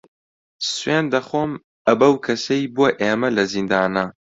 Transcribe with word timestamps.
سوێند 0.73 1.07
دەخۆم 1.13 1.51
ئە 1.85 1.93
بەو 1.99 2.13
کەسەی 2.25 2.63
بۆ 2.75 2.85
ئێمە 3.01 3.29
لە 3.37 3.43
زیندانە 3.51 4.05